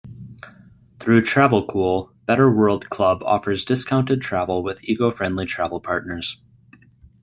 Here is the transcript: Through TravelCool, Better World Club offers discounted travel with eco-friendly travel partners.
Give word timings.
Through 0.99 1.21
TravelCool, 1.25 2.09
Better 2.25 2.49
World 2.51 2.89
Club 2.89 3.21
offers 3.23 3.63
discounted 3.63 4.19
travel 4.19 4.63
with 4.63 4.83
eco-friendly 4.83 5.45
travel 5.45 5.79
partners. 5.79 6.41